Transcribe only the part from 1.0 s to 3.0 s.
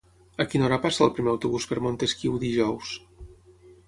el primer autobús per Montesquiu dijous?